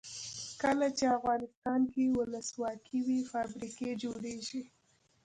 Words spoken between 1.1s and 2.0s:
افغانستان